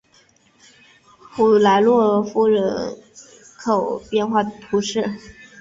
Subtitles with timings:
[1.31, 2.97] 普莱洛夫人
[3.63, 5.07] 口变化图示